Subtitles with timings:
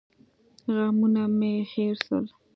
[0.73, 2.25] غمونه مې هېر سول.